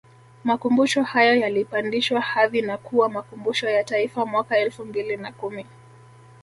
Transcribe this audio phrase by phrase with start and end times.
[0.43, 5.65] makumbusho hayo yalipandishwa hadhi na kuwa Makumbusho ya Taifa mwaka elfu mbili na kumi